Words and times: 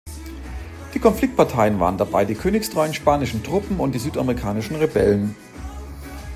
Die 0.95 0.99
Konfliktparteien 0.99 1.79
waren 1.79 1.99
dabei 1.99 2.25
die 2.25 2.33
königstreuen 2.33 2.95
spanischen 2.95 3.43
Truppen 3.43 3.79
und 3.79 3.93
die 3.93 3.99
südamerikanischen 3.99 4.77
Rebellen. 4.77 5.35